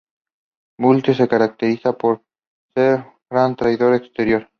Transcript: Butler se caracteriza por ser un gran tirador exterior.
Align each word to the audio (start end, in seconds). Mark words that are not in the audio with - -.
Butler 0.79 1.15
se 1.15 1.27
caracteriza 1.27 1.95
por 1.95 2.23
ser 2.73 3.01
un 3.01 3.05
gran 3.29 3.55
tirador 3.55 3.93
exterior. 3.93 4.49